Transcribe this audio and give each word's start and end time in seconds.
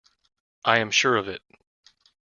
I 0.65 0.79
am 0.79 0.89
sure 0.89 1.15
of 1.15 1.27
it. 1.27 1.43